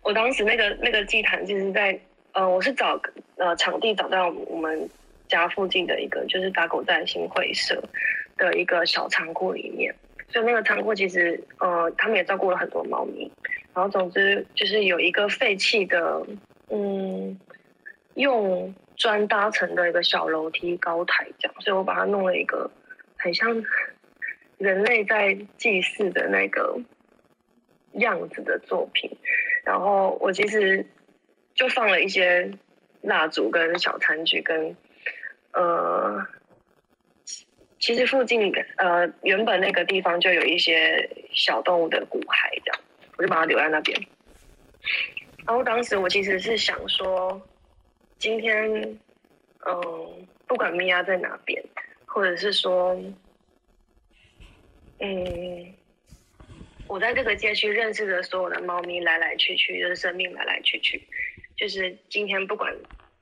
[0.01, 1.99] 我当时那个那个祭坛，就是在
[2.31, 3.01] 呃，我是找
[3.37, 4.89] 呃场地找到我们
[5.27, 7.83] 家附近的一个就是打狗在新会社
[8.37, 9.93] 的一个小仓库里面，
[10.29, 13.29] 所以那个仓库其实呃他们也照顾了很多猫咪。
[13.75, 16.25] 然后总之就是有一个废弃的
[16.71, 17.37] 嗯
[18.15, 18.73] 用。
[18.97, 22.71] 砖搭成的一个小楼梯高台，这样，所以我把它弄了一个
[23.19, 23.65] 很像
[24.59, 26.79] 人类在祭祀的那个
[27.95, 29.11] 样子的作品。
[29.65, 30.85] 然后我其实
[31.55, 32.53] 就放了一些
[33.01, 34.77] 蜡烛跟小餐具，跟
[35.53, 36.27] 呃，
[37.79, 42.81] 其实附近呃原本那个地方就有一些小动物的骨骸，这样，
[43.17, 44.01] 我就把它留在那边。
[45.47, 47.41] 然后当时我其实是想说。
[48.23, 48.73] 今天，
[49.67, 51.61] 嗯，不管咪呀在哪边，
[52.07, 52.95] 或者是说，
[55.01, 55.75] 嗯，
[56.87, 61.03] 我在这个街区认识的所有的猫咪来来去去，就是生命来来去去，
[61.57, 62.73] 就是今天不管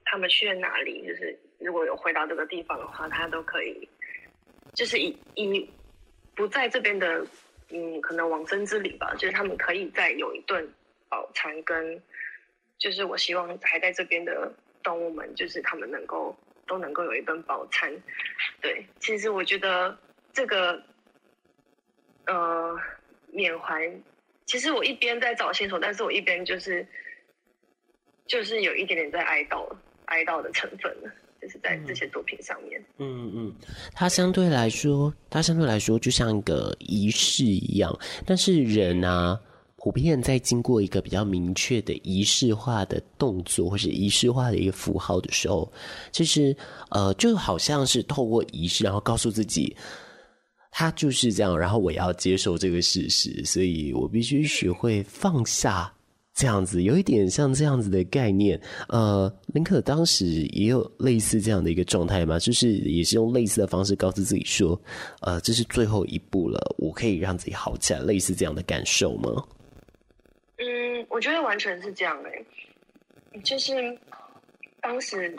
[0.04, 3.88] 他们去了哪里，就是如果有回到这个地方的话，它都可以，
[4.74, 5.66] 就是以以
[6.34, 7.26] 不在这边的，
[7.70, 10.68] 嗯，可能往生之旅吧，就是他们可以再有一顿
[11.08, 11.98] 饱餐，跟
[12.76, 14.52] 就是我希望还在这边的。
[14.82, 17.92] 动物们就是他们能够都能够有一顿饱餐，
[18.60, 18.86] 对。
[18.98, 19.96] 其实我觉得
[20.32, 20.82] 这个
[22.26, 22.76] 呃
[23.32, 23.90] 缅怀，
[24.46, 26.86] 其实我一边在找线索，但是我一边就是
[28.26, 29.68] 就是有一点点在哀悼
[30.06, 32.82] 哀悼的成分了，就是在这些作品上面。
[32.98, 33.54] 嗯嗯，
[33.92, 39.40] 它相对来说，它相对来说就像一个仪式一样，但是人啊。
[39.82, 45.72] 普遍在经过一个比较明确的仪式化的动作，或是仪式化的一个符号的时候，
[46.12, 46.54] 其实
[46.90, 49.74] 呃，就好像是透过仪式，然后告诉自己，
[50.70, 55.90] 他就是这样，然后我要接受这个事实，所以我必须学会放下
[56.34, 58.60] 这样子有一点像这样子的概念。
[58.88, 62.38] 呃，林可当时也有类似这样的一个状态吗？
[62.38, 64.78] 就是也是用类似的方式告诉自己说，
[65.22, 69.42] 呃，这是最后一步了，我可以让自己好起来，类似这样的感受吗？
[70.60, 73.98] 嗯，我觉得完全是这样哎、就是
[74.80, 75.34] 当时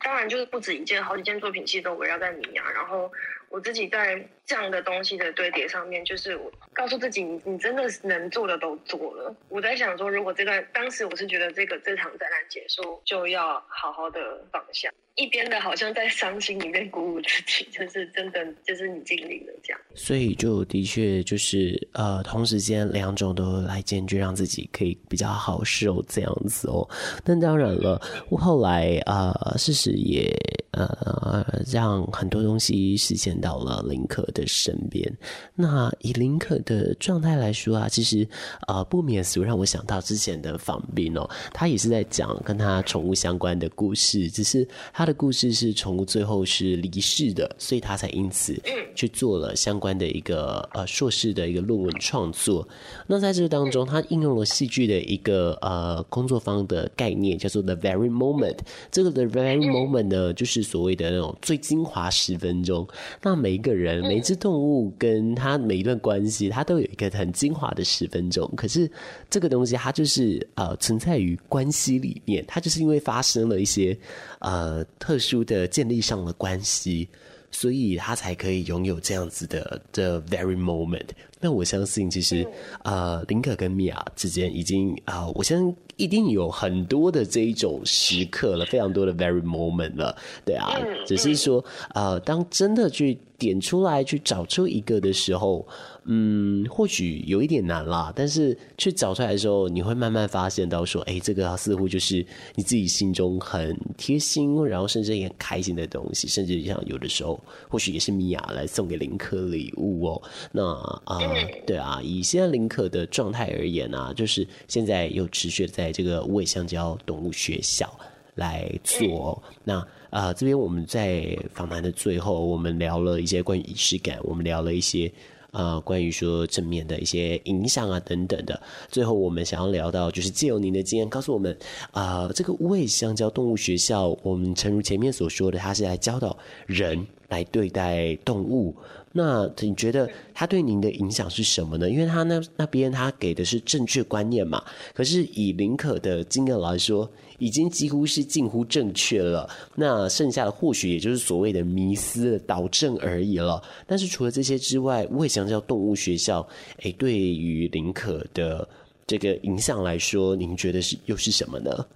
[0.00, 3.12] 当然就是不止一件，好几件作品其实都围绕在米娅，然后。
[3.54, 9.32] 我自己在这样的东西的堆叠上面，就是我告诉自己，你你真的能做的都做了。
[9.48, 14.90] 我在想说，如果这段当时我是觉得这个这场展览结束，就要好好的放下。
[15.14, 19.80] 一边的好像在伤心里面鼓舞自己，就是真的就是你尽力了这样。
[19.94, 26.84] 所以就的确就是呃，同时间两种都来兼具，让自己可以比较好受这样子哦。
[27.24, 30.36] 但当然了，我后来啊、呃，事实也
[30.74, 35.16] 呃让很多东西实现到了林可的身边。
[35.54, 38.26] 那以林可的状态来说啊，其实
[38.62, 45.04] 啊、呃、不免俗让我想到之前的访宾哦，他也是在讲跟他宠物相关的故事，只是他。
[45.04, 48.58] 的故事是宠物最后是离世的，所以他才因此
[48.94, 52.66] 去做了相关的一个呃硕士的一个论文创作。
[53.06, 58.60] 那在这当中，他应用了戏剧的一个呃工作方的概念，叫做 The Very Moment。
[58.90, 62.84] 这个 The Very Moment 呢，就是所谓的那种最精华十分钟。
[63.22, 68.50] 那每一个人、每一只动物跟他每一段关系，它都有一个很精华的十分钟。
[68.56, 68.90] 可是
[69.30, 73.96] 这个东西，它就是呃存在于关系里面，它就是因为发生了一些
[74.40, 74.82] 呃。
[74.98, 77.06] 特殊的建立上的关系，
[77.50, 81.08] 所以他才可以拥有这样子的 the very moment。
[81.44, 82.48] 那我相信，其实
[82.84, 90.72] 呃，林可跟米娅之间已经啊、呃，我相信一定有很多的这一种时刻了，非常多的 very moment 了，对啊。
[91.04, 91.62] 只是说
[91.94, 95.68] 呃，当真的去点出来，去找出一个的时候。
[96.06, 102.24] 嗯，或许有一点难啦，但是去找出来的时候，你会慢慢发现到说，哎，这个似乎就是
[102.54, 110.22] 你自己心中很贴心，然后甚至也很开心的东西，甚至像有的时候，或许也是米娅来送给林可礼物哦。
[110.52, 110.62] 那
[111.04, 111.18] 啊、
[111.66, 117.90] 对啊，以现在林可的状态而言啊，就是现在又持续在这个无尾香蕉动物学校
[118.34, 119.42] 来做。
[119.64, 125.10] 那啊、这边我们在访谈的最后，我们聊了一些关于仪式感，我们聊了一些。
[125.54, 131.56] 啊、呃，关于说正面的一些影响啊等等的，最后我们想要聊到，就是借由您的经验告诉我们，
[131.92, 136.36] 啊、呃，这个无尾香蕉动物学校，我们诚如前面所说的，它是来教导
[136.66, 138.74] 人来对待动物。
[139.16, 141.88] 那你觉得它对您的影响是什么呢？
[141.88, 144.60] 因为它那那边它给的是正确观念嘛，
[144.92, 147.08] 可是以林可的经验来说，
[147.44, 149.48] 已经几乎是近乎正确了。
[149.74, 153.62] 那剩下的或许也就是所谓的迷思的导正而已了。
[153.86, 156.46] 但是除了这些之外，无尾香蕉动物学校，
[156.82, 158.66] 哎，对于林可的
[159.06, 161.86] 这个影响来说，您觉得是又是什么呢？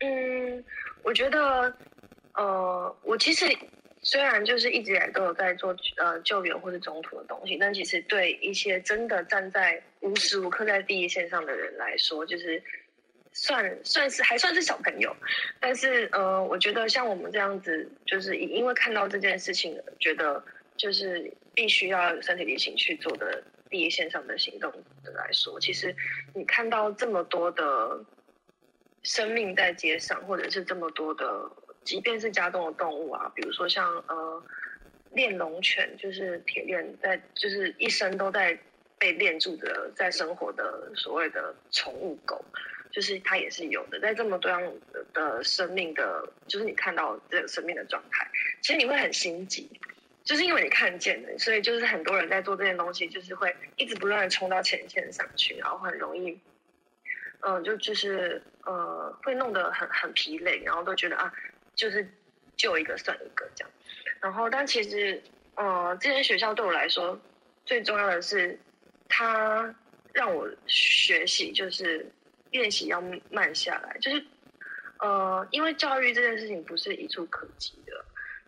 [0.00, 0.62] 嗯，
[1.02, 1.74] 我觉得，
[2.34, 3.46] 呃，我其实。
[4.00, 12.62] 虽然就是一直以来都有在做呃救援或者中途的东西，但其实对一些真的站在无时无刻在第一线上的人来说，就是
[13.38, 15.14] 算算是还算是小朋友。
[15.60, 20.42] 但是呃，我觉得像我们这样子，就是因为看到这件事情，觉得
[20.76, 24.70] 就是必须要身体力行去做的第一线上的行动
[25.04, 25.94] 的来说，其实
[26.34, 28.04] 你看到这么多的
[29.02, 31.50] 生命在街上，或者是这么多的。
[31.84, 34.42] 即便是家中的动物啊，比如说像呃
[35.12, 38.58] 链龙犬，就是铁链在，就是一生都在
[38.98, 42.44] 被链住的，在生活的所谓的宠物狗，
[42.98, 44.00] 就是它也是有的。
[44.00, 44.60] 在这么多样
[45.14, 48.28] 的生命的，就是你看到这个生命的状态，
[48.60, 49.70] 其实你会很心急，
[50.24, 56.36] 就是因为你看见了，所以就是很多人在做这件东西，就是会一直不断的冲到前线上去，然后很容易，
[57.42, 61.32] 嗯、就就是呃会弄得很很疲累，然后都觉得啊。
[61.76, 62.04] 就是
[62.56, 63.70] 救一个算一个这样，
[64.20, 65.22] 然后但其实，
[65.54, 67.16] 呃，这间学校对我来说
[67.64, 68.58] 最重要的是，
[69.08, 69.72] 它
[70.12, 72.04] 让我学习，就是
[72.50, 74.24] 练习要慢下来，就是，
[75.00, 77.92] 呃，因为教育这件事情不是一触可及的，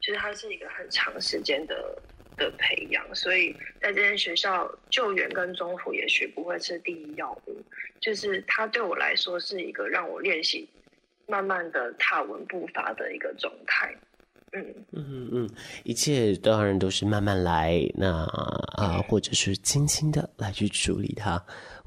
[0.00, 1.96] 就是它是一个很长时间的
[2.36, 7.56] 的培养，所以在这间学校救援跟中途也许不会是第一要务，
[8.00, 10.68] 就是它对我来说是一个让我练习。
[11.28, 13.96] 慢慢的踏稳步伐的一个状态，
[14.50, 15.50] 嗯嗯嗯，
[15.84, 18.24] 一切当然都是慢慢来，那
[18.76, 21.40] 啊、或者是轻轻的来去处理它，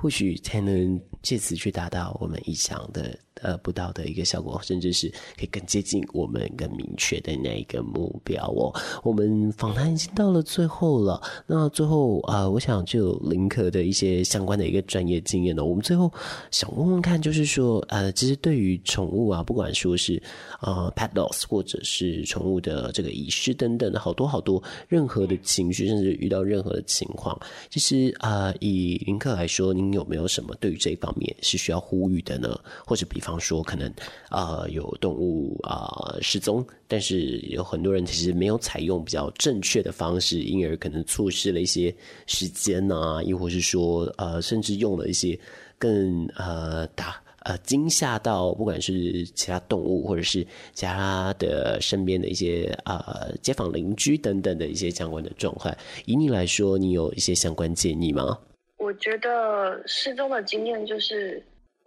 [0.03, 8.73] 或许才能借此去达到我们意想的呃不到的一个效果，甚至是可以更接近我们更明确的那一个目标哦。
[9.03, 16.11] 我们访谈已经到了最后了，那最后啊、呃，我想就林可的一些相关的一个专业经验呢，我们最后
[16.49, 20.21] 想问问看，就是说呃，其实对于宠物啊，不管说是
[20.61, 27.37] 呃 pet loss 或者是宠物的这个遗失等等好多好多任何的情绪，甚至遇到任何的情况，
[27.69, 32.57] 其实啊、以林可来说，您有没有什么对于这一方面是需要呼吁的呢？
[32.85, 33.91] 或者比方说，可能、
[34.31, 41.93] 呃、有动物啊、呃、失踪，但是有很多人其实没有采用比较正确的方式，因而可能错失了一些
[42.27, 45.39] 时间啊，亦或是说呃，甚至用了一些
[45.77, 47.19] 更呃大。
[47.45, 55.75] 呃，惊吓到不管是其他动物，或者是其他的身边的一些呃街坊邻居等等的一些相关的状况，
[56.05, 58.39] 以你来说，你有一些相关建议吗？
[58.77, 61.43] 我觉得失踪的经验就是，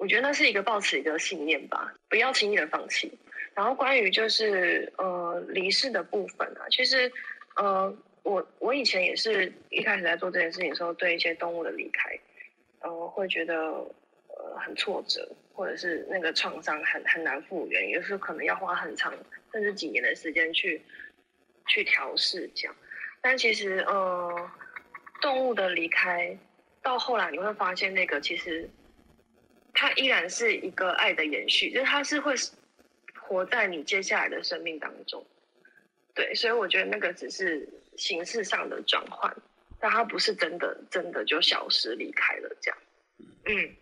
[0.06, 3.12] 我觉得那是一个抱持一个信念吧，不要轻易的放弃。
[3.54, 7.10] 然后关于就是呃离世的部分啊，其实
[7.56, 7.92] 呃
[8.22, 12.16] 我我以前也是一开始在做这件事情的时候，对一些动物的离开，
[12.82, 15.28] 呃会觉得呃很挫折。
[15.52, 19.12] 或者是那个创伤很很难复原，也是可能要花很长
[19.50, 20.82] 甚至几年的时间去
[21.66, 22.76] 去调试这样。
[23.22, 24.50] 但其实，呃，
[25.22, 26.38] 动物的离开
[26.82, 28.68] 到后来你会发现，那个其实
[29.78, 32.34] 它依然是一个爱的延续，就是它是会
[33.14, 35.24] 活在你接下来的生命当中。
[36.14, 39.36] 对，所以我觉得那个只是形式上的转换，
[39.78, 42.78] 但它不是真的真的就消失离开了这样。
[43.44, 43.76] 嗯。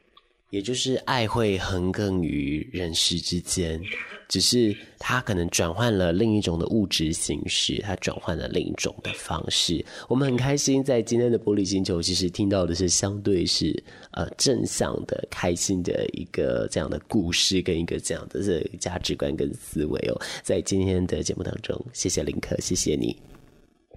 [0.55, 3.83] 也就是爱会横亘于人世之间，
[4.29, 9.85] 只是它可能转换了另一种的物质形式，它转换了另一种的方式。
[10.09, 13.83] 我们很开心在今天的玻璃星球，其实听到的是相对是
[14.13, 20.21] 呃正向的、开心的一个这样的故事，跟一个这样的这价值观跟思维哦。
[20.45, 23.17] 在今天的节目当中，谢谢林可，谢谢你。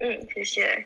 [0.00, 0.84] 嗯，谢谢。